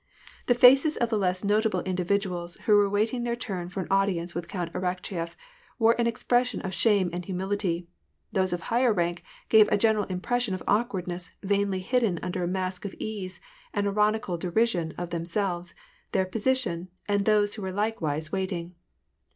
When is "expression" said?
6.07-6.59